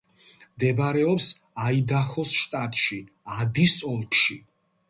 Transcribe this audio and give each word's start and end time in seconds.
მდებარეობს 0.53 1.27
აიდაჰოს 1.65 2.33
შტატში, 2.39 3.01
ადის 3.39 3.81
ოლქში. 3.95 4.43